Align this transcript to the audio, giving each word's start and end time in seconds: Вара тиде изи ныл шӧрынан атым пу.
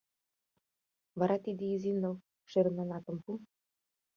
Вара 1.19 1.37
тиде 1.45 1.65
изи 1.75 1.91
ныл 2.01 2.15
шӧрынан 2.49 2.89
атым 2.97 3.17
пу. 3.23 3.31